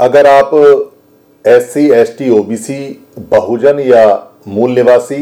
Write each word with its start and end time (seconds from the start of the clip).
अगर 0.00 0.26
आप 0.26 0.50
S 1.44 1.72
C 1.72 1.86
S 1.92 2.14
T 2.18 2.28
O 2.30 2.42
B 2.42 2.56
C 2.56 2.76
बहुजन 3.30 3.80
या 3.80 4.04
मूल 4.48 4.70
निवासी 4.70 5.18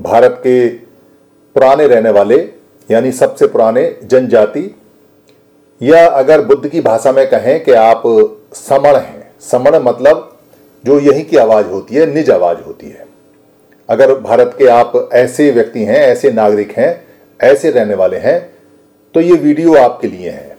भारत 0.00 0.38
के 0.38 0.68
पुराने 0.68 1.86
रहने 1.86 2.10
वाले, 2.10 2.36
यानी 2.88 3.12
सबसे 3.12 3.46
पुराने 3.46 3.84
जनजाति, 4.04 4.64
या 5.80 6.06
अगर 6.06 6.44
बुद्ध 6.44 6.68
की 6.68 6.80
भाषा 6.80 7.12
में 7.12 7.26
कहें 7.30 7.62
कि 7.64 7.72
आप 7.72 8.02
समण 8.54 8.96
हैं। 8.96 9.30
समण 9.40 9.78
मतलब 9.82 10.38
जो 10.84 10.98
यही 11.00 11.22
की 11.22 11.36
आवाज़ 11.36 11.66
होती 11.66 11.94
है, 11.94 12.06
निज 12.06 12.30
आवाज़ 12.30 12.58
होती 12.58 12.88
है। 12.88 13.06
अगर 13.88 14.14
भारत 14.20 14.54
के 14.58 14.66
आप 14.68 14.92
ऐसे 15.14 15.50
व्यक्ति 15.50 15.84
हैं, 15.84 16.00
ऐसे 16.00 16.32
नागरिक 16.32 16.72
हैं, 16.78 17.04
ऐसे 17.40 17.70
रहने 17.70 17.94
वाले 17.94 18.16
हैं 18.16 18.38
तो 19.14 19.20
ये 19.20 19.36
वीडियो 19.36 19.74
आपके 19.76 20.08
लिए 20.08 20.30
है। 20.30 20.56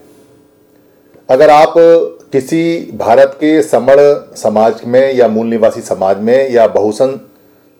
अगर 1.28 1.50
आप 1.50 1.74
किसी 2.32 2.90
भारत 2.94 3.36
के 3.40 3.62
समण 3.62 3.96
समाज 4.36 4.80
में 4.86 5.14
या 5.14 5.28
मूल 5.28 5.46
निवासी 5.46 5.80
समाज 5.80 6.18
में 6.18 6.50
या 6.50 6.66
बहुसन 6.66 7.20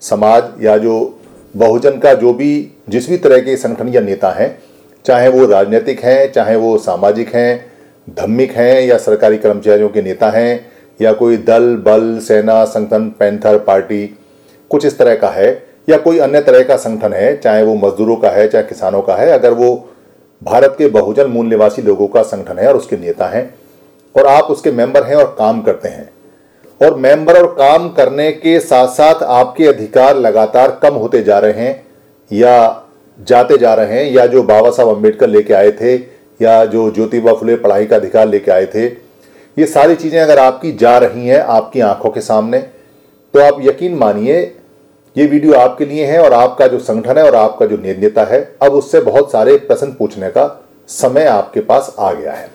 समाज 0.01 0.65
या 0.65 0.77
जो 0.79 1.19
बहुजन 1.57 1.99
का 1.99 2.15
जो 2.15 2.33
भी 2.33 2.73
जिस 2.89 3.09
भी 3.09 3.17
तरह 3.17 3.39
के 3.39 3.57
संगठन 3.57 3.89
या 3.89 4.01
नेता 4.01 4.31
हैं, 4.31 4.59
चाहे 5.05 5.29
वो 5.29 5.47
राजनीतिक 5.47 6.01
हैं, 6.01 6.33
चाहे 6.33 6.57
वो 6.57 6.79
सामाजिक 6.79 7.35
हैं, 7.35 7.73
धर्मिक 8.09 8.51
हैं 8.51 8.83
या 8.83 8.99
सरकारी 8.99 9.39
कर्मचारियों 9.39 9.89
के 9.89 10.03
नेता 10.03 10.31
हैं, 10.31 10.67
या 11.01 11.13
कोई 11.13 11.37
दल, 11.37 11.77
बल, 11.77 12.19
सेना, 12.19 12.65
संगठन, 12.65 13.09
पैंथर, 13.09 13.59
पार्टी, 13.59 14.07
कुछ 14.71 14.87
इस 14.87 14.99
तरह 14.99 15.15
का 15.15 15.29
है, 15.29 15.67
या 15.89 15.97
कोई 15.97 16.19
अन्य 16.19 16.41
तरह 16.41 16.63
का 16.63 16.77
संगठन 16.77 17.13
है, 17.13 17.37
चाहे 17.37 17.63
वो 17.63 17.75
मजदूरों 17.75 18.17
का 18.17 18.31
है, 18.31 18.49
चाहे 18.49 18.65
किसानों 18.65 19.03
का 19.03 19.15
है, 19.15 19.31
अगर 19.31 19.53
वो 19.53 19.91
भारत 20.43 20.75
के 20.79 20.89
बहुजन 20.89 21.27
मूल 21.27 21.47
निवासी 21.47 21.83
लोगों 21.83 22.09
का 22.09 22.23
संगठन 22.23 22.59
है 22.59 22.69
और 22.69 22.77
उसके 22.77 22.97
नेता 22.97 23.27
हैं 23.27 23.60
और 24.15 24.27
आप 24.27 24.45
उसके 24.45 24.71
मेंबर 24.73 25.05
हैं 25.05 25.17
और 25.17 25.35
काम 25.39 25.61
करते 25.63 25.89
हैं। 25.89 26.11
और 26.81 26.97
मेंबर 26.97 27.37
और 27.37 27.47
काम 27.55 27.89
करने 27.91 28.31
के 28.33 28.59
साथ 28.61 28.89
साथ 28.89 29.23
आपके 29.23 29.67
अधिकार 29.67 30.19
लगातार 30.19 30.79
कम 30.83 30.95
होते 30.95 31.23
जा 31.23 31.39
रहे 31.39 31.53
हैं 31.55 31.87
या 32.31 32.87
जाते 33.19 33.59
जा 33.59 33.75
रहे 33.75 33.95
हैं, 33.95 34.13
या 34.13 34.27
जो 34.27 34.43
बाबा 34.43 34.71
साहब 34.71 34.89
अंबेडकर 34.89 35.29
लेके 35.29 35.55
आए 35.55 35.71
थे, 35.73 35.95
या 36.41 36.65
जो 36.65 36.91
ज्योतिबा 36.91 37.33
फुले 37.33 37.57
पढ़ाई 37.57 37.87
का 37.87 37.97
अधिकार 37.97 38.29
लेके 38.29 38.51
आए 38.51 38.67
थे, 38.67 38.87
ये 39.57 39.67
सारी 39.67 39.95
चीज़ें 39.95 40.21
अगर 40.21 40.39
आपकी 40.39 40.73
जा 40.73 40.97
रही 40.99 41.27
हैं 41.27 41.41
आपकी 41.41 41.81
आँखों 41.81 42.11
के 42.11 42.21
सामने 42.21 42.59
तो 43.35 43.41
आप 43.41 43.59
यकीन 43.63 43.95
मानिए, 43.95 44.41
ये 45.17 45.27
वीडियो 45.27 45.55
आपके 45.55 45.85
लिए 45.85 46.07
है 46.07 46.23
और 46.23 46.33
आपका 46.33 46.67
जो 46.67 46.79
संगठन 46.79 47.19
है 47.19 47.25
और 47.25 47.35
आपका 47.35 47.67
जो 47.67 47.77
नेता 47.77 48.25
है, 48.25 48.41
अब 48.63 48.73
उससे 48.73 49.01
बहुत 49.01 49.31
सारे 49.33 49.57
प्रश्न 49.59 49.93
पूछने 49.93 50.31
का 50.31 50.47
समय 50.89 51.25
आपके 51.25 51.61
पास 51.61 51.95
आ 51.99 52.13
गया 52.13 52.33
है। 52.33 52.49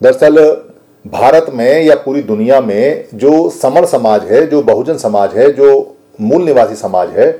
दरअसल, 0.00 0.36
भारत 1.04 1.46
में 1.54 1.82
या 1.82 1.94
पूरी 1.94 2.22
दुनिया 2.22 2.60
में 2.60 3.04
जो 3.14 3.48
समर 3.50 3.84
समाज 3.86 4.24
है, 4.24 4.46
जो 4.46 4.62
बहुजन 4.62 4.96
समाज 4.96 5.34
है, 5.34 5.50
जो 5.52 5.96
मूल 6.20 6.42
निवासी 6.42 6.74
समाज 6.74 7.10
है, 7.10 7.30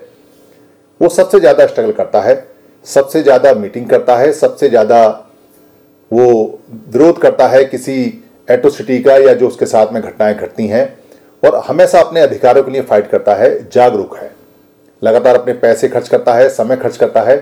वो 1.00 1.08
सबसे 1.08 1.40
ज़्यादा 1.40 1.66
स्ट्रगल 1.66 1.92
करता 1.92 2.20
है, 2.20 2.46
सबसे 2.84 3.22
ज़्यादा 3.22 3.52
मीटिंग 3.54 3.88
करता 3.88 4.16
है, 4.16 4.32
सबसे 4.32 4.68
ज़्यादा 4.68 5.06
वो 6.10 6.24
विरोध 6.92 7.18
करता 7.18 7.48
है 7.48 7.64
किसी 7.64 8.24
एट्रोसिटी 8.48 8.98
का 8.98 9.16
या 9.16 9.34
जो 9.34 9.48
उसके 9.48 9.66
साथ 9.66 9.92
में 9.92 10.02
घटनाएँ 10.02 10.34
घटती 10.34 10.66
हैं 10.66 10.84
और 11.42 11.56
हमेशा 11.66 12.00
अपने 12.00 12.20
अधिकारों 12.20 12.62
के 12.62 12.70
लिए 12.70 12.82
फाइट 12.82 13.10
करता 13.10 13.34
है, 13.34 13.68
जागरूक 13.70 14.16
है। 14.16 14.30
लगातार 15.02 15.36
अपने 15.36 15.52
पैसे 15.54 15.88
खर्च 15.88 16.08
करता 16.08 16.34
है, 16.34 16.48
समय 16.48 16.76
खर्च 16.76 16.96
करता 16.96 17.22
है 17.22 17.36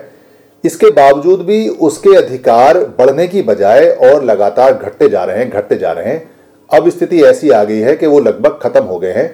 इसके 0.64 0.90
बावजूद 0.92 1.40
भी 1.40 1.68
उसके 1.68 2.16
अधिकार 2.16 2.78
बढ़ने 2.98 3.26
की 3.26 3.42
बजाय 3.42 3.88
और 3.88 4.24
लगातार 4.24 4.72
घटते 4.72 5.08
जा 5.08 5.24
रहे 5.24 5.38
हैं, 5.38 5.50
घटते 5.50 5.76
जा 5.76 5.92
रहे 5.92 6.04
हैं। 6.04 6.30
अब 6.70 6.88
स्थिति 6.90 7.22
ऐसी 7.22 7.50
आ 7.50 7.62
गई 7.64 7.78
है 7.78 7.96
कि 7.96 8.06
वो 8.06 8.20
लगभग 8.20 8.58
खत्म 8.62 8.82
हो 8.84 8.98
गए 8.98 9.12
हैं 9.12 9.28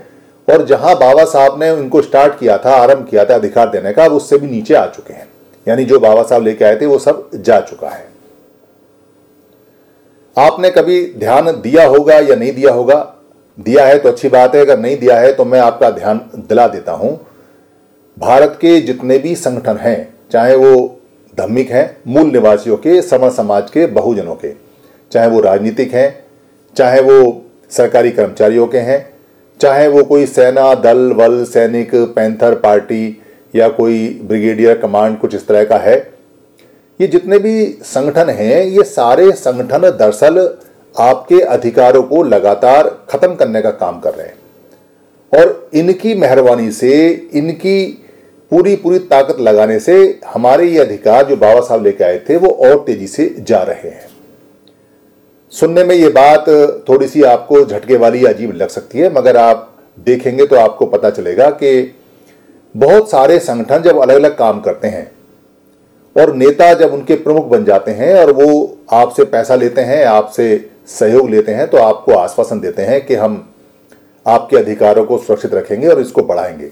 और 0.48 0.64
जहाँ 0.66 0.94
बाबा 0.98 1.24
साहब 1.24 1.62
ने 1.62 1.70
उनको 1.70 2.02
स्टार्ट 2.02 2.38
किया 2.38 2.58
था, 2.58 2.70
आरंभ 2.72 3.06
किया 3.08 3.24
था 3.24 3.34
अधिकार 3.34 3.70
देने 3.70 3.92
का 3.92 4.04
अब 4.04 4.12
उससे 4.12 4.38
भी 4.38 4.46
नीचे 4.46 4.74
आ 4.74 4.86
चुके 4.86 5.14
हैं। 5.14 5.28
यानी 5.66 5.84
जो 5.84 5.98
बाबा 6.00 6.22
साहब 6.22 6.42
लेके 6.42 6.64
आए 6.64 6.76
थे, 6.80 6.86
वो 6.86 6.98
सब 6.98 7.30
जा 7.36 7.60
चुका 7.60 7.88
है। 7.88 8.10
आपने 10.36 10.70
कभी 10.70 11.04
ध्यान 11.18 11.50
दिया 11.62 11.86
होगा 11.86 12.14
या 12.14 12.34
नहीं 12.36 12.52
दिया 12.52 12.72
होगा? 12.72 12.96
दिया 13.58 13.86
है 13.86 13.98
तो 13.98 14.08
अच्छी 14.08 14.28
बात 14.28 14.54
है, 14.54 14.60
अगर 14.60 14.78
नहीं 14.78 14.96
दिया 14.98 15.18
है 15.18 15.32
तो 15.32 15.44
मैं 15.44 15.60
आपका 15.60 15.90
ध्यान 15.90 16.20
दिला 16.38 16.66
देता 16.68 16.92
हूँ। 16.92 17.18
भारत 18.16 18.56
के 18.60 18.80
जितने 18.80 19.18
भी 19.18 19.34
संगठन 19.36 19.76
हैं, 19.76 20.14
चाहे 20.32 20.56
वो 20.56 20.98
धर्मिक 21.38 21.70
हैं 21.70 21.96
मूल 22.06 22.30
निवासियों 22.30 22.76
के 22.76 23.00
समर 23.02 23.30
समाज 23.30 23.70
के, 23.70 23.86
बहुजनों 23.86 24.34
के। 24.34 24.52
चाहे 25.12 25.28
वो 25.28 25.40
राजनीतिक 25.40 25.94
हैं, 25.94 26.24
चाहे 26.76 27.00
वो 27.00 27.44
सरकारी 27.70 28.10
कर्मचारियों 28.10 28.66
के 28.66 28.78
हैं, 28.78 29.12
चाहे 29.60 29.88
वो 29.88 30.02
कोई 30.04 30.26
सेना, 30.26 30.74
दल, 30.74 30.98
वल, 31.12 31.44
सैनिक, 31.44 31.94
पैंथर, 31.94 32.54
पार्टी 32.54 33.22
या 33.54 33.68
कोई 33.68 34.20
ब्रिगेडियर, 34.24 34.78
कमांड 34.78 35.18
कुछ 35.18 35.34
इस 35.34 35.46
तरह 35.46 35.64
का 35.64 35.76
है, 35.76 35.96
ये 37.00 37.06
जितने 37.06 37.38
भी 37.38 37.78
संगठन 37.82 38.30
हैं, 38.30 38.64
ये 38.64 38.82
सारे 38.82 39.30
संगठन 39.32 39.90
दरअसल 39.90 40.58
आपके 40.98 41.40
अधिकारों 41.40 42.02
को 42.02 42.22
लगातार 42.22 42.88
खत्म 43.10 43.34
करने 43.34 43.62
का 43.62 43.70
काम 43.70 44.00
कर 44.00 44.14
रहे 44.14 44.26
हैं। 44.26 45.40
और 45.40 45.70
इनकी 45.74 46.14
मेहरबानी 46.14 46.70
से, 46.72 47.08
इनकी 47.34 48.01
पूरी 48.52 48.74
पूरी 48.76 48.98
ताकत 48.98 49.36
लगाने 49.40 49.78
से 49.80 49.94
हमारे 50.26 50.64
ये 50.64 50.78
अधिकार 50.78 51.24
जो 51.26 51.36
बाबा 51.36 51.60
साहब 51.60 51.84
लेके 51.84 52.04
आए 52.04 52.18
थे, 52.18 52.36
वो 52.36 52.48
और 52.48 52.82
तेज़ी 52.86 53.06
से 53.06 53.34
जा 53.38 53.62
रहे 53.62 53.90
हैं। 53.90 54.08
सुनने 55.52 55.84
में 55.84 55.94
ये 55.94 56.08
बात 56.08 56.48
थोड़ी 56.88 57.06
सी 57.08 57.22
आपको 57.22 57.64
झटके 57.64 57.96
वाली 57.96 58.24
अजीब 58.24 58.52
लग 58.52 58.68
सकती 58.68 58.98
है, 58.98 59.12
मगर 59.14 59.36
आप 59.36 59.72
देखेंगे 59.98 60.46
तो 60.46 60.56
आपको 60.56 60.86
पता 60.86 61.10
चलेगा 61.10 61.48
कि 61.50 61.94
बहुत 62.74 63.10
सारे 63.10 63.38
संगठन 63.38 63.82
जब 63.82 63.98
अलग 63.98 64.14
अलग 64.14 64.36
काम 64.38 64.60
करते 64.60 64.88
हैं 64.88 65.10
और 66.16 66.34
नेता 66.34 66.72
जब 66.74 66.92
उनके 66.94 67.14
प्रमुख 67.14 67.46
बन 67.46 67.64
जाते 67.64 67.90
हैं 67.90 68.14
और 68.14 68.32
वो 68.32 68.78
आपसे 68.92 69.24
पैसा 69.24 69.54
लेते 69.54 69.80
हैं, 69.80 70.04
आपसे 70.04 70.70
सहयोग 70.88 71.30
लेते 71.30 71.52
हैं 71.52 71.66
तो 71.66 71.78
आपको 71.78 72.12
आश्वासन 72.12 72.60
देते 72.60 72.82
हैं 72.82 73.04
कि 73.06 73.14
हम 73.14 73.54
आपके 74.26 74.56
अधिकारों 74.56 75.04
को 75.04 75.18
सुरक्षित 75.18 75.54
रखेंगे 75.54 75.88
और 75.88 76.00
इसको 76.00 76.22
बढ़ाएँगे। 76.22 76.70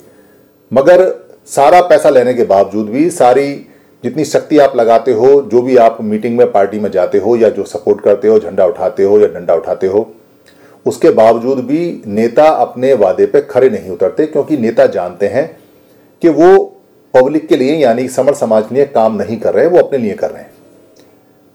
मगर 0.72 1.29
सारा 1.48 1.80
पैसा 1.80 2.10
लेने 2.10 2.34
के 2.34 2.44
बावजूद 2.44 2.88
भी 2.88 3.10
सारी 3.10 3.66
जितनी 4.04 4.24
शक्ति 4.24 4.58
आप 4.58 4.76
लगाते 4.76 5.12
हो, 5.12 5.40
जो 5.42 5.62
भी 5.62 5.76
आप 5.76 5.98
मीटिंग 6.02 6.36
में, 6.38 6.52
पार्टी 6.52 6.78
में 6.78 6.90
जाते 6.90 7.18
हो 7.18 7.36
या 7.36 7.48
जो 7.48 7.64
सपोर्ट 7.64 8.00
करते 8.00 8.28
हो, 8.28 8.38
झंडा 8.38 8.66
उठाते 8.66 9.02
हो 9.02 9.18
या 9.20 9.26
डंडा 9.26 9.54
उठाते 9.54 9.86
हो, 9.86 10.14
उसके 10.86 11.10
बावजूद 11.10 11.58
भी 11.58 12.02
नेता 12.06 12.46
अपने 12.48 12.92
वादे 12.94 13.26
पे 13.26 13.40
खड़े 13.40 13.70
नहीं 13.70 13.90
उतरते, 13.90 14.26
क्योंकि 14.26 14.56
नेता 14.56 14.86
जानते 14.86 15.26
हैं 15.26 15.46
कि 16.22 16.28
वो 16.28 16.76
पब्लिक 17.14 17.48
के 17.48 17.56
लिए, 17.56 17.74
यानी 17.76 18.08
समर 18.08 18.34
समाज 18.34 18.66
के 18.68 18.74
लिए 18.74 18.84
काम 18.84 19.16
नहीं 19.16 19.36
कर 19.36 19.54
रहे, 19.54 19.66
वो 19.66 19.78
अपने 19.78 19.98
लिए 19.98 20.14
कर 20.14 20.30
रहे 20.30 20.42
हैं। 20.42 20.52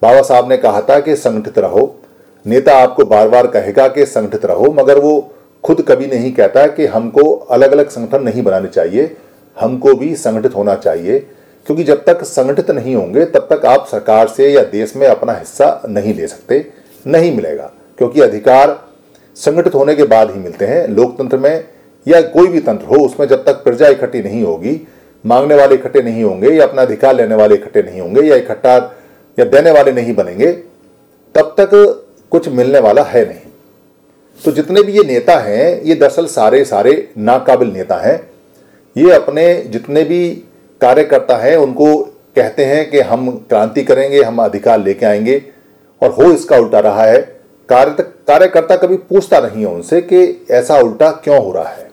बाबा 0.01 0.21
साहब 0.21 0.49
ने 0.49 0.57
कहा 0.57 0.81
था 0.81 0.99
कि 0.99 1.15
संगठित 1.15 1.59
रहो। 1.59 1.95
नेता 2.45 2.77
आपको 2.77 3.05
बार 3.05 3.29
बार 3.29 3.47
कहेगा 3.47 3.87
कि 3.87 4.05
संगठित 4.05 4.45
रहो, 4.45 4.73
मगर 4.73 4.99
वो 4.99 5.31
खुद 5.63 5.81
कभी 5.81 6.07
नहीं 6.07 6.31
कहता 6.31 6.67
कि 6.67 6.85
हमको 6.85 7.31
अलग 7.33 7.71
अलग 7.71 7.89
संगठन 7.89 8.23
नहीं 8.23 8.43
बनाने 8.43 8.67
चाहिए। 8.67 9.15
हमको 9.57 9.93
भी 9.95 10.15
संगठित 10.15 10.55
होना 10.55 10.75
चाहिए, 10.75 11.19
क्योंकि 11.67 11.83
जब 11.83 12.03
तक 12.03 12.23
संगठित 12.23 12.71
नहीं 12.71 12.95
होंगे, 12.95 13.25
तब 13.25 13.47
तक 13.51 13.65
आप 13.65 13.87
सरकार 13.87 14.27
से 14.27 14.51
या 14.51 14.63
देश 14.63 14.95
में 14.95 15.07
अपना 15.07 15.33
हिस्सा 15.33 15.81
नहीं 15.87 16.13
ले 16.13 16.27
सकते, 16.27 16.65
नहीं 17.05 17.35
मिलेगा, 17.35 17.71
क्योंकि 17.97 18.21
अधिकार 18.21 18.79
संगठित 19.37 19.75
होने 19.75 19.95
के 19.95 20.03
बाद 20.03 20.31
ही 20.31 20.39
मिलते 20.39 20.65
हैं। 20.65 20.87
लोकतंत्र 20.87 21.37
में 21.37 21.63
या 22.05 22.21
कोई 22.21 22.47
भी 22.47 22.59
तंत्र 22.59 22.85
हो, 22.85 23.05
उसमें 23.05 23.27
जब 23.27 23.43
तक 23.45 23.63
प्रजा 23.63 23.87
इकट्ठी 23.87 24.21
नहीं 24.23 24.43
होगी, 24.43 24.79
मांगने 25.25 25.55
वाले 25.55 25.75
इकट्ठे 25.75 26.01
नहीं 26.01 26.23
होंगे, 26.23 26.49
या 26.49 26.65
अपना 26.67 26.81
अधिकार 26.81 27.15
लेने 27.15 27.35
वाले 27.35 27.55
इकट्ठे 27.55 27.81
नहीं 27.81 28.01
होंगे, 28.01 28.21
या 28.21 28.35
इकट्ठा 28.35 28.75
या 29.37 29.45
देने 29.45 29.71
वाले 29.71 29.91
नहीं 29.91 30.15
बनेंगे, 30.15 30.51
तब 31.35 31.55
तक 31.59 31.69
कुछ 32.31 32.47
मिलने 32.49 32.79
वाला 32.79 33.03
है 33.03 33.25
नहीं। 33.27 33.51
तो 34.39 34.51
जितने 34.51 34.81
भी 34.81 34.93
ये 34.93 35.03
नेता 35.03 35.37
हैं, 35.39 35.81
ये 35.81 35.95
दरअसल 35.95 36.25
सारे 36.27 36.63
सारे 36.65 36.93
नाकाबिल 37.17 37.71
नेता 37.73 37.95
हैं। 37.95 38.17
ये 38.97 39.11
अपने 39.11 39.63
जितने 39.67 40.03
भी 40.03 40.43
कार्यकर्ता 40.81 41.37
हैं, 41.37 41.57
उनको 41.57 41.95
कहते 42.35 42.65
हैं 42.65 42.89
कि 42.89 42.99
हम 42.99 43.45
क्रांति 43.49 43.83
करेंगे, 43.83 44.23
हम 44.23 44.41
अधिकार 44.41 44.79
लेके 44.79 45.05
आएँगे। 45.05 45.43
और 46.01 46.09
हो 46.09 46.23
इसका 46.23 46.57
उल्टा 46.57 46.79
रहा 46.79 47.03
है। 47.03 47.21
कार्य, 47.69 47.95
कार्यकर्ता 47.99 48.75
कभी 48.75 48.95
पूछता 48.95 49.39
नहीं 49.39 49.65
है 49.65 49.67
उनसे 49.67 50.01
कि 50.01 50.45
ऐसा 50.51 50.77
उल्टा 50.77 51.11
क्यों 51.11 51.45
हो 51.45 51.51
रहा 51.51 51.69
है। 51.69 51.89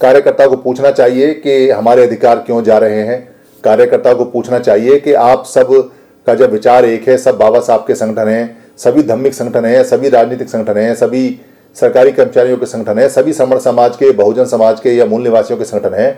कार्यकर्ता 0.00 0.46
को 0.46 0.56
पूछना 0.56 0.90
चाहिए 0.90 1.34
कि 1.34 1.70
हमारे 1.70 2.02
अधिकार 2.02 2.36
क्यों 2.36 2.62
जा 2.62 2.78
रहे 2.78 3.00
हैं। 3.00 3.28
कार्यकर्ता 3.64 4.14
को 4.14 4.24
पूछना 4.24 4.58
चाहिए 4.58 5.00
कि 5.00 5.12
आप 5.12 5.44
सब 5.46 5.90
का 6.26 6.34
जब 6.34 6.52
विचार 6.52 6.84
एक 6.84 7.08
है, 7.08 7.18
सब 7.18 7.38
बाबा 7.38 7.60
साहब 7.60 7.84
के 7.86 7.94
संगठन 7.94 8.28
हैं, 8.28 8.58
सभी 8.78 9.02
धार्मिक 9.02 9.34
संगठन 9.34 9.64
हैं, 9.64 9.84
सभी 9.84 10.08
राजनीतिक 10.08 10.48
संगठन 10.48 10.76
हैं, 10.76 10.94
सभी 10.94 11.40
सरकारी 11.76 12.12
कर्मचारियों 12.12 12.56
के 12.56 12.66
संगठन 12.66 12.98
है, 12.98 13.08
सभी 13.08 13.32
समर 13.32 13.58
समाज 13.58 13.96
के, 13.96 14.10
बहुजन 14.12 14.44
समाज 14.46 14.80
के 14.80 14.90
या 14.90 15.06
मूल 15.06 15.22
निवासियों 15.22 15.58
के 15.58 15.64
संगठन 15.64 15.94
हैं 15.94 16.12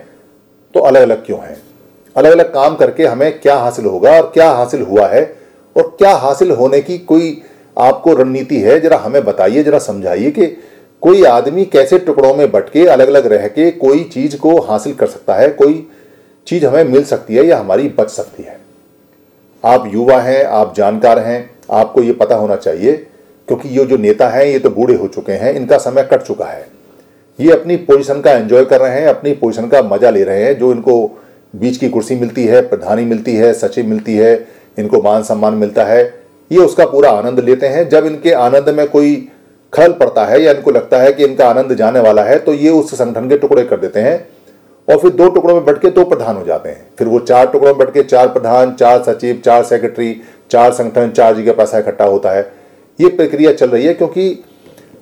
तो 0.75 0.79
अलग 0.79 1.01
अलग 1.01 1.25
क्यों 1.25 1.39
हैं? 1.39 1.57
अलग 2.15 2.31
अलग 2.31 2.53
काम 2.53 2.75
करके 2.75 3.05
हमें 3.05 3.39
क्या 3.39 3.55
हासिल 3.55 3.85
होगा 3.85 4.11
और 4.11 4.29
क्या 4.33 4.49
हासिल 4.49 4.81
हुआ 4.81 5.07
है? 5.07 5.21
और 5.75 5.95
क्या 5.97 6.11
हासिल 6.15 6.51
होने 6.51 6.81
की 6.81 6.97
कोई 6.97 7.41
आपको 7.77 8.13
रणनीति 8.13 8.59
है? 8.59 8.79
जरा 8.79 8.97
हमें 8.97 9.23
बताइए, 9.25 9.63
जरा 9.63 9.79
समझाइए 9.79 10.31
कि 10.31 10.45
कोई 11.03 11.23
आदमी 11.23 11.65
कैसे 11.65 11.97
टुकड़ों 11.99 12.33
में 12.35 12.51
बटके 12.51 12.85
अलग 12.87 13.07
अलग 13.07 13.25
रह 13.25 13.47
के 13.47 13.69
कोई 13.71 14.03
चीज़ 14.03 14.37
को 14.37 14.59
हासिल 14.61 14.93
कर 14.93 15.07
सकता 15.07 15.35
है, 15.35 15.49
कोई 15.49 15.87
चीज़ 16.47 16.65
हमें 16.65 16.83
मिल 16.83 17.03
सकती 17.03 17.35
है 17.35 17.45
या 17.45 17.57
हमारी 17.59 17.87
बच 17.97 18.09
सकती 18.09 18.43
है। 18.43 18.59
आप 19.63 19.89
युवा 19.93 20.19
हैं, 20.19 20.43
आप 20.43 20.73
जानकार 20.75 21.19
हैं, 21.19 21.49
आपको 21.71 22.01
ये 22.01 22.13
पता 22.13 22.35
होना 22.35 22.55
चाहिए 22.55 23.05
क्योंकि 23.47 23.69
ये 23.69 23.85
जो 23.85 23.97
नेता 23.97 24.27
हैं, 24.29 24.45
ये 24.45 24.59
तो 24.59 24.69
बूढ़े 24.69 24.95
हो 24.95 25.07
चुके 25.07 25.31
हैं, 25.31 25.53
इनका 25.53 25.77
समय 25.77 26.03
कट 26.03 26.21
चुका 26.21 26.45
है। 26.45 26.65
ये 27.39 27.51
अपनी 27.51 27.75
पोजीशन 27.77 28.21
का 28.21 28.31
एंजॉय 28.31 28.65
कर 28.65 28.81
रहे 28.81 28.99
हैं, 28.99 29.07
अपनी 29.07 29.33
पोजीशन 29.33 29.67
का 29.67 29.81
मज़ा 29.83 30.09
ले 30.09 30.23
रहे 30.23 30.43
हैं, 30.43 30.57
जो 30.59 30.71
इनको 30.71 30.95
बीच 31.53 31.77
की 31.77 31.89
कुर्सी 31.89 32.15
मिलती 32.15 32.45
है, 32.45 32.61
प्रधानी 32.69 33.05
मिलती 33.05 33.35
है, 33.35 33.53
सचिव 33.53 33.87
मिलती 33.87 34.15
है, 34.15 34.33
इनको 34.77 35.01
मान 35.01 35.23
सम्मान 35.23 35.53
मिलता 35.53 35.83
है, 35.83 36.03
ये 36.51 36.59
उसका 36.59 36.85
पूरा 36.85 37.09
आनंद 37.11 37.39
लेते 37.39 37.67
हैं। 37.67 37.87
जब 37.89 38.05
इनके 38.05 38.31
आनंद 38.31 38.69
में 38.69 38.87
कोई 38.87 39.15
खल 39.73 39.91
पड़ता 39.91 40.25
है 40.25 40.41
या 40.41 40.51
इनको 40.51 40.71
लगता 40.71 40.97
है 40.97 41.11
कि 41.13 41.23
इनका 41.23 41.47
आनंद 41.49 41.73
जाने 41.75 41.99
वाला 41.99 42.23
है 42.23 42.37
तो 42.39 42.53
ये 42.53 42.69
उस 42.69 42.93
संगठन 42.95 43.29
के 43.29 43.37
टुकड़े 43.37 43.63
कर 43.63 43.77
देते 43.77 43.99
हैं 43.99 44.15
और 44.87 44.97
फिर 44.97 45.11
दो 45.11 45.29
टुकड़ों 45.29 45.53
में 45.55 45.65
बढ़ 45.65 45.77
के 45.77 45.89
दो 45.89 46.03
प्रधान 46.05 46.35
हो 46.35 46.43
जाते 46.45 46.69
हैं। 46.69 46.85
फिर 46.97 47.07
वो 47.07 47.19
चार 47.21 47.47
टुकड़ों 47.47 47.69
में 47.69 47.77
बढ़ 47.77 47.89
के 47.89 48.03
चार 48.03 48.27
प्रधान, 48.27 48.73
चार 48.73 49.01
सचिव, 49.03 49.41
चार 49.45 49.63
सेक्रेटरी 49.63 50.15
चार 50.51 50.71
संगठन, 50.71 51.09
चार 51.09 51.35
जगह 51.35 51.53
पैसा 51.53 51.79
इकट्ठा 51.79 52.05
होता 52.05 52.31
है। 52.31 52.43
ये 52.99 53.09
प्रक्रिया 53.09 53.53
चल 53.53 53.69
रही 53.69 53.85
है 53.85 53.93
क्योंकि 53.93 54.43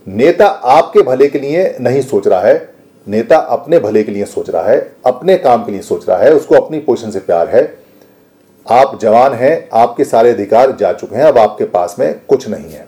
नेता 0.08 0.46
आपके 0.46 1.02
भले 1.02 1.28
के 1.28 1.40
लिए 1.40 1.78
नहीं 1.82 2.02
सोच 2.02 2.28
रहा 2.28 2.42
है, 2.42 2.70
नेता 3.08 3.38
अपने 3.38 3.80
भले 3.80 4.04
के 4.04 4.12
लिए 4.12 4.26
सोच 4.26 4.50
रहा 4.50 4.64
है, 4.64 4.92
अपने 5.06 5.38
काम 5.38 5.66
के 5.66 5.72
लिए 5.72 5.82
सोच 5.82 6.10
रहा 6.10 6.18
है, 6.18 6.34
उसको 6.34 6.56
अपनी 6.56 6.80
पोजिशन 6.80 7.12
से 7.12 7.20
प्यार 7.20 7.50
है। 7.50 7.78
आप 8.70 9.00
जवान 9.02 9.34
हैं, 9.34 9.70
आपके 9.74 10.04
सारे 10.04 10.30
अधिकार 10.30 10.72
जा 10.72 10.94
चुके 10.94 11.16
हैं, 11.16 11.24
अब 11.24 11.38
आपके 11.38 11.66
पास 11.66 11.96
में 12.00 12.20
कुछ 12.28 12.50
नहीं 12.50 12.72
है। 12.72 12.88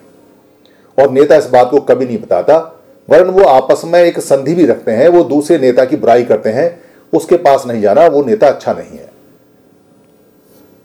और 0.98 1.10
नेता 1.10 1.36
इस 1.36 1.46
बात 1.46 1.70
को 1.70 1.80
कभी 1.80 2.06
नहीं 2.06 2.18
बताता, 2.18 2.82
वरन 3.10 3.30
वो 3.30 3.44
आपस 3.44 3.82
में 3.84 4.00
एक 4.02 4.20
संधि 4.20 4.54
भी 4.54 4.66
रखते 4.66 4.90
हैं, 4.90 5.08
वो 5.08 5.24
दूसरे 5.24 5.58
नेता 5.58 5.84
की 5.84 5.96
बुराई 5.96 6.24
करते 6.24 6.50
हैं, 6.50 6.80
उसके 7.12 7.36
पास 7.36 7.66
नहीं 7.66 7.82
जाना, 7.82 8.06
वो 8.06 8.24
नेता 8.24 8.48
अच्छा 8.48 8.72
नहीं 8.72 8.98
है। 8.98 9.13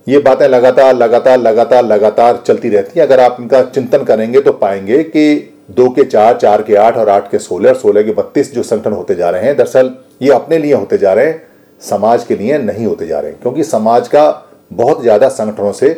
ये 0.10 0.20
बातें 0.20 0.48
लगातार 0.48 0.96
लगातार 0.96 1.38
लगातार 1.38 1.84
लगातार 1.86 2.42
चलती 2.48 2.70
रहती 2.70 3.00
हैं। 3.00 3.06
अगर 3.06 3.20
आप 3.20 3.38
इनका 3.40 3.62
चिंतन 3.66 4.04
करेंगे 4.04 4.42
तो 4.42 4.52
पाएँगे 4.54 5.04
कि 5.06 5.56
दो 5.72 5.90
के 5.90 6.04
चार 6.06 6.38
चार 6.38 6.62
के 6.62 6.76
आठ 6.78 6.98
और 6.98 7.10
आठ 7.10 7.30
के 7.32 7.40
सोलह 7.40 7.70
और 7.70 7.76
सोलह 7.78 8.04
के 8.04 8.12
बत्तीस 8.14 8.54
जो 8.54 8.64
संगठन 8.64 8.92
होते 8.92 9.16
जा 9.16 9.30
रहे 9.30 9.46
हैं, 9.46 9.56
दरअसल 9.58 9.94
ये 10.22 10.32
अपने 10.34 10.58
लिए 10.58 10.74
होते 10.74 10.98
जा 10.98 11.14
रहे 11.14 11.26
हैं, 11.26 11.42
समाज 11.82 12.24
के 12.24 12.36
लिए 12.36 12.58
नहीं 12.60 12.86
होते 12.86 13.08
जा 13.08 13.20
रहे 13.20 13.32
हैं, 13.32 13.40
क्योंकि 13.42 13.64
समाज 13.66 14.08
का 14.08 14.24
बहुत 14.72 15.02
ज़्यादा 15.02 15.30
संगठनों 15.30 15.72
से 15.74 15.94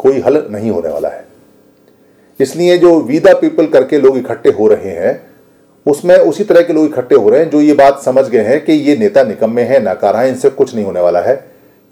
कोई 0.00 0.20
हल 0.20 0.44
नहीं 0.50 0.70
होने 0.70 0.88
वाला 0.88 1.08
है। 1.08 1.24
इसलिए 2.40 2.76
जो 2.78 2.98
वीदा 3.02 3.32
पीपल 3.34 3.66
करके 3.68 3.98
लोग 3.98 4.16
इकट्ठे 4.18 4.50
हो 4.50 4.68
रहे 4.68 4.90
हैं, 4.92 5.20
उसमें 5.86 6.16
उसी 6.16 6.44
तरह 6.44 6.62
के 6.62 6.72
लोग 6.72 6.86
इकट्ठे 6.86 7.14
हो 7.14 7.28
रहे 7.28 7.40
हैं 7.40 7.50
जो 7.50 7.60
ये 7.60 7.74
बात 7.74 8.00
समझ 8.00 8.28
गए 8.28 8.42
हैं 8.42 8.64
कि 8.64 8.72
ये 8.72 8.96
नेता 8.96 9.22
निकम्मे 9.24 9.62
हैं, 9.62 9.80
नाकारा 9.82 10.20
हैं, 10.20 10.28
इनसे 10.28 10.50
कुछ 10.50 10.74
नहीं 10.74 10.84
होने 10.84 11.00
वाला 11.00 11.20
है। 11.20 11.36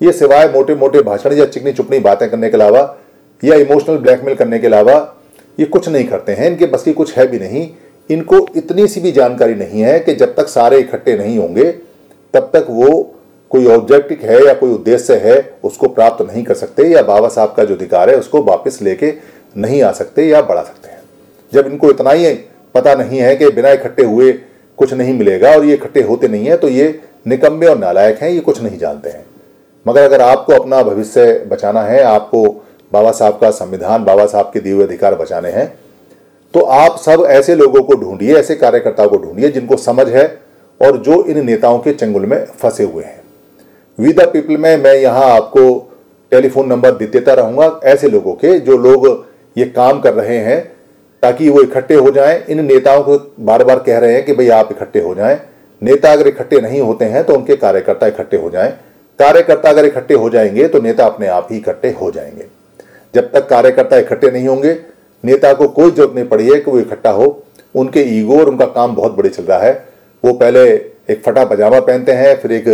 ये 0.00 0.12
सिवाय 0.12 0.48
मोटे 0.48 0.74
मोटे 0.74 1.02
भाषण 1.02 1.32
या 1.32 1.44
चिकनी 1.46 1.72
चुपनी 1.72 1.98
बातें 1.98 2.28
करने 2.30 2.48
के 2.48 2.56
अलावा 2.56 2.80
या 3.42 3.56
इमोशनल 3.56 3.96
ब्लैकमेल 3.96 4.34
करने 4.34 4.58
के 4.58 4.66
अलावा, 4.66 4.94
ये 5.58 5.66
कुछ 5.66 5.88
नहीं 5.88 6.06
करते 6.08 6.32
हैं। 6.32 6.46
इनके 6.46 6.66
बस 6.66 6.82
की 6.82 6.92
कुछ 6.92 7.16
है 7.16 7.26
भी 7.26 7.38
नहीं। 7.38 7.68
इनको 8.10 8.46
इतनी 8.56 8.86
सी 8.88 9.00
भी 9.00 9.12
जानकारी 9.12 9.54
नहीं 9.54 9.80
है 9.80 9.98
कि 10.00 10.14
जब 10.14 10.34
तक 10.34 10.48
सारे 10.48 10.78
इकट्ठे 10.78 11.16
नहीं 11.18 11.38
होंगे, 11.38 11.64
तब 12.34 12.50
तक 12.52 12.66
वो 12.70 13.02
कोई 13.50 13.66
ऑब्जेक्टिव 13.66 14.18
है 14.22 14.44
या 14.46 14.54
कोई 14.54 14.70
उद्देश्य 14.70 15.14
है, 15.16 15.36
उसको 15.64 15.88
प्राप्त 15.88 16.22
नहीं 16.22 16.42
कर 16.44 16.54
सकते 16.54 16.88
या 16.88 17.02
बाबा 17.02 17.28
साहब 17.28 17.54
का 17.56 17.64
जो 17.64 17.74
अधिकार 17.74 18.10
है, 18.10 18.16
उसको 18.16 18.42
वापस 18.42 18.78
लेके 18.82 19.12
नहीं 19.56 19.82
आ 19.82 19.92
सकते 19.92 20.26
या 20.26 20.40
बढ़ा 20.42 20.62
सकते 20.62 20.88
हैं। 20.88 21.02
जब 21.52 21.66
इनको 21.66 21.90
इतना 21.90 22.10
ही 22.10 22.32
पता 22.74 22.94
नहीं 22.94 23.18
है 23.18 23.36
कि 23.36 23.50
बिना 23.50 23.70
इकट्ठे 23.70 24.04
हुए 24.04 24.32
कुछ 24.78 24.92
नहीं 24.92 25.14
मिलेगा 25.14 25.50
और 25.50 25.64
ये 25.64 25.74
इकट्ठे 25.74 26.02
होते 26.02 26.28
नहीं 26.28 26.46
है 26.46 26.56
तो 26.56 26.68
ये 26.68 27.00
निकम्बे 27.26 27.66
और 27.66 27.78
नालायक 27.78 28.18
हैं, 28.18 28.30
ये 28.30 28.40
कुछ 28.40 28.62
नहीं 28.62 28.78
जानते 28.78 29.08
हैं। 29.08 29.24
मगर 29.86 30.02
अगर 30.02 30.20
आपको 30.22 30.52
अपना 30.54 30.82
भविष्य 30.82 31.32
बचाना 31.48 31.82
है, 31.82 32.02
आपको 32.02 32.44
बाबा 32.92 33.10
साहब 33.12 33.38
का 33.40 33.50
संविधान, 33.52 34.04
बाबा 34.04 34.26
साहब 34.26 34.50
के 34.54 34.60
दिए 34.60 34.72
हुए 34.72 34.84
अधिकार 34.84 35.14
बचाने 35.14 35.50
हैं 35.50 35.72
तो 36.54 36.60
आप 36.60 36.96
सब 36.98 37.24
ऐसे 37.28 37.54
लोगों 37.56 37.82
को 37.82 37.94
ढूंढिए, 37.94 38.34
ऐसे 38.34 38.54
कार्यकर्ताओं 38.56 39.08
को 39.08 39.16
ढूंढिए 39.18 39.48
जिनको 39.50 39.76
समझ 39.78 40.08
है 40.08 40.26
और 40.80 40.96
जो 40.98 41.22
इन 41.24 41.44
नेताओं 41.46 41.78
के 41.78 41.92
चंगुल 41.92 42.26
में 42.26 42.44
फंसे 42.52 42.84
हुए 42.84 43.04
हैं। 43.04 43.22
वी 43.98 44.12
द 44.12 44.26
पीपल 44.28 44.56
में 44.56 44.76
मैं 44.78 44.94
यहाँ 44.94 45.24
आपको 45.30 45.64
टेलीफोन 46.32 46.68
नंबर 46.68 46.90
देता 46.96 47.34
रहूँगा 47.34 47.80
ऐसे 47.86 48.08
लोगों 48.08 48.32
के 48.34 48.58
जो 48.60 48.76
लोग 48.78 49.06
ये 49.56 49.64
काम 49.66 50.00
कर 50.00 50.14
रहे 50.14 50.38
हैं 50.40 50.62
ताकि 51.22 51.48
वो 51.48 51.62
इकट्ठे 51.62 51.94
हो 51.96 52.10
जाएँ। 52.10 52.42
इन 52.44 52.64
नेताओं 52.64 53.02
को 53.02 53.18
बार 53.40 53.64
बार 53.64 53.78
कह 53.78 53.98
रहे 53.98 54.14
हैं 54.14 54.24
कि, 54.24 54.32
भाई 54.32 54.48
आप 54.50 54.72
इकट्ठे 54.72 55.00
हो 55.00 55.14
जाएँ। 55.14 55.38
नेता 55.82 56.12
अगर 56.12 56.28
इकट्ठे 56.28 56.60
नहीं 56.60 56.80
होते 56.80 57.04
हैं 57.06 57.24
तो 57.24 57.34
उनके 57.34 57.56
कार्यकर्ता 57.56 58.06
इकट्ठे 58.06 58.36
हो 58.36 58.50
जाएँ। 58.50 58.72
कार्यकर्ता 59.18 59.70
अगर 59.70 59.84
इकट्ठे 59.84 60.14
हो 60.14 60.30
जाएँगे 60.30 60.68
तो 60.68 60.80
नेता 60.80 61.04
अपने 61.04 61.26
आप 61.26 61.48
ही 61.50 61.56
इकट्ठे 61.56 61.90
हो 61.90 62.10
जाएँगे। 62.10 62.44
जब 63.14 63.32
तक 63.32 63.48
कार्यकर्ता 63.48 63.96
इकट्ठे 63.96 64.30
नहीं 64.30 64.48
होंगे, 64.48 64.78
नेता 65.24 65.52
को 65.52 65.68
कोई 65.68 65.90
ज़रूरत 65.90 66.12
नहीं 66.14 66.24
पड़ी 66.24 66.48
है 66.48 66.60
कि 66.60 66.70
वो 66.70 66.78
इकट्ठा 66.78 67.10
हो। 67.10 67.44
उनके 67.74 68.00
ईगो 68.00 68.38
और 68.38 68.48
उनका 68.48 68.66
काम 68.66 68.94
बहुत 68.94 69.16
बड़े 69.16 69.28
चल 69.28 69.42
रहा 69.42 69.58
है। 69.58 69.84
वो 70.24 70.32
पहले 70.32 70.60
एक 71.10 71.22
फटा 71.26 71.44
पजामा 71.44 71.80
पहनते 71.80 72.12
हैं, 72.12 72.36
फिर 72.36 72.52
एक 72.52 72.68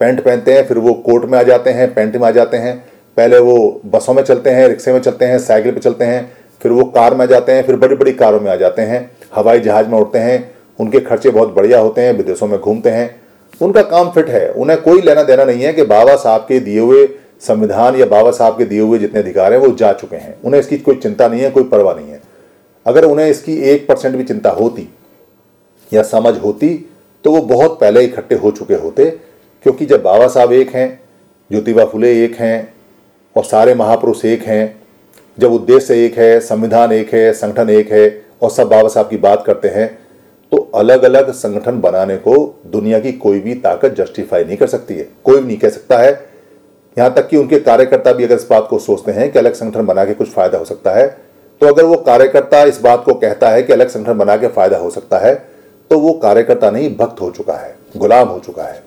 पैंट 0.00 0.24
पहनते 0.24 0.52
हैं, 0.52 0.66
फिर 0.66 0.78
वो 0.78 0.92
कोट 0.92 1.24
में 1.24 1.38
आ 1.38 1.42
जाते 1.42 1.70
हैं, 1.70 1.94
पैंट 1.94 2.16
में 2.16 2.28
आ 2.28 2.30
जाते 2.30 2.56
हैं। 2.56 2.84
पहले 3.16 3.38
वो 3.38 3.80
बसों 3.86 4.14
में 4.14 4.22
चलते 4.22 4.50
हैं, 4.50 4.68
रिक्शे 4.68 4.92
में 4.92 5.00
चलते 5.00 5.24
हैं, 5.24 5.38
साइकिल 5.38 5.72
पर 5.72 5.78
चलते 5.78 6.04
हैं, 6.04 6.32
फिर 6.62 6.72
वो 6.72 6.84
कार 6.84 7.14
में 7.14 7.22
आ 7.22 7.26
जाते 7.26 7.52
हैं, 7.52 7.62
फिर 7.62 7.76
बड़ी 7.76 7.94
बड़ी 7.94 8.12
कारों 8.12 8.40
में 8.40 8.52
आ 8.52 8.56
जाते 8.56 8.82
हैं। 8.82 9.10
हवाई 9.34 9.60
जहाज़ 9.60 9.86
में 9.86 9.98
उड़ते 9.98 10.18
हैं, 10.18 10.54
उनके 10.80 11.00
खर्चे 11.00 11.30
बहुत 11.30 11.54
बढ़िया 11.54 11.78
होते 11.78 12.00
हैं, 12.00 12.12
विदेशों 12.12 12.46
में 12.46 12.60
घूमते 12.60 12.90
हैं। 12.90 13.21
उनका 13.62 13.82
काम 13.84 14.10
फिट 14.10 14.28
है। 14.28 14.48
उन्हें 14.52 14.80
कोई 14.82 15.00
लेना 15.00 15.22
देना 15.22 15.44
नहीं 15.44 15.62
है 15.62 15.72
कि 15.72 15.82
बाबा 15.84 16.16
साहब 16.16 16.44
के 16.48 16.58
दिए 16.60 16.80
हुए 16.80 17.06
संविधान 17.42 17.96
या 17.96 18.06
बाबा 18.06 18.30
साहब 18.32 18.58
के 18.58 18.64
दिए 18.64 18.80
हुए 18.80 18.98
जितने 18.98 19.20
अधिकार 19.20 19.52
हैं, 19.52 19.58
वो 19.60 19.70
जा 19.70 19.92
चुके 19.94 20.16
हैं। 20.16 20.34
उन्हें 20.42 20.60
इसकी 20.60 20.76
कोई 20.78 20.94
चिंता 20.96 21.28
नहीं 21.28 21.40
है, 21.40 21.50
कोई 21.50 21.64
परवाह 21.64 21.94
नहीं 21.94 22.10
है। 22.10 22.20
अगर 22.86 23.04
उन्हें 23.04 23.28
इसकी 23.28 23.56
एक 23.70 23.86
परसेंट 23.88 24.16
भी 24.16 24.24
चिंता 24.24 24.50
होती 24.52 24.88
या 25.92 26.02
समझ 26.04 26.36
होती 26.38 26.68
तो 27.24 27.30
वो 27.30 27.40
बहुत 27.46 27.78
पहले 27.80 28.02
इकट्ठे 28.04 28.34
हो 28.34 28.50
चुके 28.50 28.74
होते, 28.74 29.04
क्योंकि 29.66 29.86
जब 29.86 30.02
बाबा 30.02 30.26
साहब 30.28 30.52
एक 30.52 30.70
हैं, 30.70 31.00
ज्योतिबा 31.50 31.84
फुले 31.84 32.12
एक 32.24 32.34
हैं, 32.34 32.72
और 33.36 33.44
सारे 33.44 33.74
महापुरुष 33.74 34.24
एक 34.24 34.42
हैं, 34.42 34.80
जब 35.38 35.52
उद्देश्य 35.52 36.04
एक 36.04 36.18
है, 36.18 36.38
संविधान 36.40 36.92
एक 36.92 37.12
है, 37.14 37.32
संगठन 37.32 37.70
एक 37.70 37.92
है, 37.92 38.24
और 38.42 38.50
सब 38.50 38.68
बाबा 38.68 38.88
साहब 38.88 39.08
की 39.08 39.16
बात 39.18 39.44
करते 39.46 39.68
हैं 39.68 39.86
अलग 40.72 41.02
अलग 41.02 41.30
संगठन 41.32 41.80
बनाने 41.80 42.16
को 42.18 42.34
दुनिया 42.66 42.98
की 43.00 43.12
कोई 43.14 43.40
भी 43.40 43.54
ताकत 43.56 43.94
जस्टिफाई 43.94 44.44
नहीं 44.44 44.56
कर 44.56 44.66
सकती 44.66 44.94
है। 44.94 45.08
कोई 45.24 45.40
भी 45.40 45.46
नहीं 45.46 45.56
कह 45.58 45.68
सकता 45.68 45.98
है। 45.98 46.12
यहाँ 46.96 47.12
तक 47.14 47.28
कि 47.28 47.36
उनके 47.36 47.58
कार्यकर्ता 47.60 48.12
भी 48.12 48.24
अगर 48.24 48.34
इस 48.34 48.46
बात 48.50 48.66
को 48.70 48.78
सोचते 48.78 49.12
हैं 49.12 49.30
कि 49.32 49.38
अलग 49.38 49.54
संगठन 49.54 49.86
बना 49.86 50.04
के 50.04 50.14
कुछ 50.14 50.28
फ़ायदा 50.28 50.58
हो 50.58 50.64
सकता 50.64 50.90
है 50.90 51.06
तो 51.60 51.66
अगर 51.66 51.84
वो 51.84 51.96
कार्यकर्ता 51.96 52.62
इस 52.64 52.80
बात 52.80 53.04
को 53.04 53.14
कहता 53.14 53.48
है 53.48 53.62
कि 53.62 53.72
अलग 53.72 53.88
संगठन 53.88 54.18
बना 54.18 54.36
के 54.36 54.48
फ़ायदा 54.48 54.78
हो 54.78 54.90
सकता 54.90 55.18
है 55.18 55.34
तो 55.90 55.98
वो 55.98 56.12
कार्यकर्ता 56.12 56.70
नहीं, 56.70 56.96
भक्त 56.96 57.20
हो 57.20 57.30
चुका 57.30 57.54
है, 57.54 57.74
गुलाम 57.96 58.28
हो 58.28 58.38
चुका 58.38 58.62
है। 58.62 58.82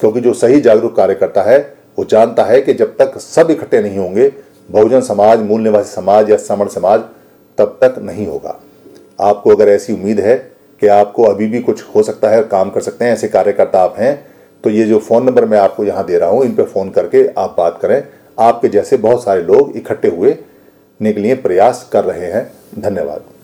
क्योंकि 0.00 0.20
जो 0.20 0.32
सही 0.34 0.60
जागरूक 0.60 0.94
कार्यकर्ता 0.96 1.42
है, 1.42 1.58
वो 1.98 2.04
जानता 2.04 2.44
है 2.44 2.60
कि 2.62 2.74
जब 2.74 2.96
तक 2.96 3.18
सब 3.18 3.50
इकट्ठे 3.50 3.80
नहीं 3.82 3.98
होंगे, 3.98 4.32
बहुजन 4.68 5.00
समाज, 5.00 5.40
मूल 5.40 5.60
निवासी 5.60 5.90
समाज 5.92 6.30
या 6.30 6.36
समण 6.36 6.68
समाज, 6.68 7.00
तब 7.58 7.78
तक 7.80 7.98
नहीं 8.00 8.26
होगा। 8.26 8.58
आपको 9.18 9.50
अगर 9.50 9.68
ऐसी 9.68 9.92
उम्मीद 9.92 10.20
है 10.20 10.36
कि 10.82 10.86
आपको 10.86 11.22
अभी 11.24 11.46
भी 11.46 11.60
कुछ 11.60 11.82
हो 11.94 12.02
सकता 12.02 12.30
है, 12.30 12.42
काम 12.42 12.70
कर 12.70 12.80
सकते 12.80 13.04
हैं, 13.04 13.12
ऐसे 13.12 13.28
कार्यकर्ता 13.28 13.80
आप 13.80 13.94
हैं 13.98 14.26
तो 14.64 14.70
ये 14.70 14.84
जो 14.84 14.98
फ़ोन 14.98 15.24
नंबर 15.24 15.44
मैं 15.44 15.58
आपको 15.58 15.84
यहाँ 15.84 16.04
दे 16.06 16.18
रहा 16.18 16.28
हूँ, 16.30 16.44
इन 16.44 16.54
पर 16.54 16.64
फ़ोन 16.64 16.90
करके 16.90 17.26
आप 17.38 17.54
बात 17.58 17.78
करें। 17.82 18.02
आपके 18.38 18.68
जैसे 18.68 18.96
बहुत 18.98 19.24
सारे 19.24 19.42
लोग 19.42 19.76
इकट्ठे 19.76 20.08
हुए 20.08 20.32
के 21.00 21.12
लिए 21.12 21.34
प्रयास 21.36 21.88
कर 21.92 22.04
रहे 22.04 22.30
हैं। 22.32 22.50
धन्यवाद। 22.78 23.37